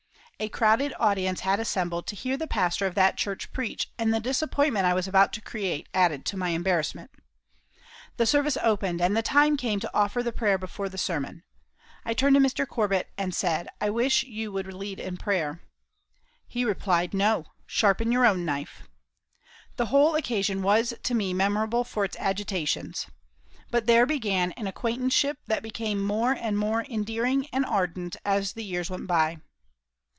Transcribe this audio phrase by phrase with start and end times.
[0.39, 4.19] A crowded audience had assembled to hear the pastor of that church preach, and the
[4.19, 7.11] disappointment I was about to create added to my embarrassment.
[8.17, 11.43] The service opened, and the time came to offer the prayer before sermon.
[12.03, 12.65] I turned to Mr.
[12.67, 15.61] Corbit and said, "I wish you would lead in prayer."
[16.47, 17.45] He replied, "No!
[17.67, 18.87] sharpen your own knife!"
[19.75, 23.05] The whole occasion was to me memorable for its agitations.
[23.69, 28.63] But there began an acquaintanceship that became more and more endearing and ardent as the
[28.63, 29.37] years went by.